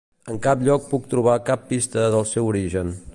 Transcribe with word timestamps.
En 0.31 0.37
cap 0.45 0.63
lloc 0.67 0.87
puc 0.93 1.05
trobar 1.11 1.37
cap 1.51 1.69
pista 1.73 2.09
del 2.17 2.29
seu 2.35 2.51
origen. 2.55 2.95